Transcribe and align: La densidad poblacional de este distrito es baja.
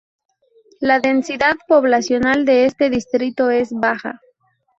La 0.79 0.99
densidad 0.99 1.57
poblacional 1.67 2.43
de 2.43 2.65
este 2.65 2.89
distrito 2.89 3.51
es 3.51 3.69
baja. 3.71 4.19